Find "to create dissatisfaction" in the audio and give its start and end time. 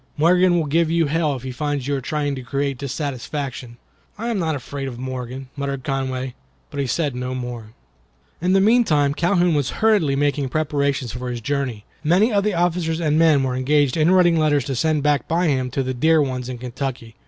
2.33-3.77